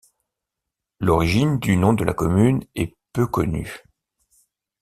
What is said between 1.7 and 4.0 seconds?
nom de la commune est peu connue.